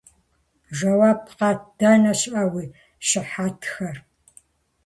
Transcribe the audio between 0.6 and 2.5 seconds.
-Жэуап къэт, дэнэ щыӀэ